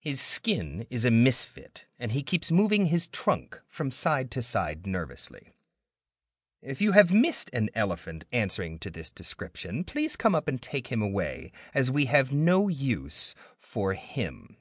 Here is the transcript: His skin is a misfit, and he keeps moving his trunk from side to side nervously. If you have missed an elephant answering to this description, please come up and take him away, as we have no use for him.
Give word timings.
His 0.00 0.20
skin 0.20 0.86
is 0.90 1.06
a 1.06 1.10
misfit, 1.10 1.86
and 1.98 2.12
he 2.12 2.22
keeps 2.22 2.50
moving 2.52 2.84
his 2.84 3.06
trunk 3.06 3.58
from 3.66 3.90
side 3.90 4.30
to 4.32 4.42
side 4.42 4.86
nervously. 4.86 5.54
If 6.60 6.82
you 6.82 6.92
have 6.92 7.10
missed 7.10 7.48
an 7.54 7.70
elephant 7.74 8.26
answering 8.30 8.78
to 8.80 8.90
this 8.90 9.08
description, 9.08 9.82
please 9.82 10.16
come 10.16 10.34
up 10.34 10.48
and 10.48 10.60
take 10.60 10.88
him 10.88 11.00
away, 11.00 11.50
as 11.72 11.90
we 11.90 12.04
have 12.04 12.30
no 12.30 12.68
use 12.68 13.34
for 13.58 13.94
him. 13.94 14.58